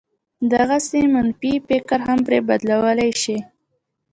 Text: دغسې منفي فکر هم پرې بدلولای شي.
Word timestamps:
دغسې 0.51 1.01
منفي 1.13 1.53
فکر 1.67 1.99
هم 2.07 2.19
پرې 2.27 2.39
بدلولای 2.47 3.11
شي. 3.21 3.37